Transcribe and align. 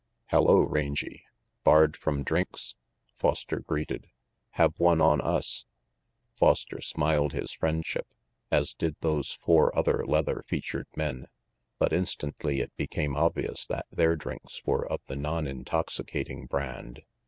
"Hello, 0.29 0.61
Rangy. 0.61 1.25
Barred 1.63 1.95
from 1.95 2.23
drinks?" 2.23 2.73
Foster 3.17 3.59
greeted. 3.59 4.09
"Have 4.53 4.79
one 4.79 4.99
on 4.99 5.21
us." 5.21 5.65
Foster 6.33 6.81
smiled 6.81 7.33
his 7.33 7.53
friendship, 7.53 8.07
as 8.49 8.73
did 8.73 8.95
those 9.01 9.37
four 9.43 9.77
other 9.77 10.03
leather 10.03 10.43
featured 10.47 10.87
men; 10.95 11.27
but 11.77 11.93
instantly 11.93 12.61
it 12.61 12.75
became 12.77 13.15
obvious 13.15 13.67
that 13.67 13.85
their 13.91 14.15
drinks 14.15 14.65
were 14.65 14.87
of 14.91 15.01
the 15.05 15.15
non 15.15 15.45
intoxicating 15.45 16.47
brand. 16.47 17.03